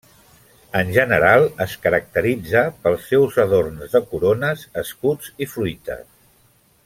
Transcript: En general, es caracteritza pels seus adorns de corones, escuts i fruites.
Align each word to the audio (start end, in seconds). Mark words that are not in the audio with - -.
En 0.77 0.87
general, 0.93 1.43
es 1.65 1.75
caracteritza 1.83 2.63
pels 2.87 3.05
seus 3.11 3.37
adorns 3.45 3.93
de 3.97 4.03
corones, 4.15 4.65
escuts 4.85 5.33
i 5.47 5.51
fruites. 5.55 6.05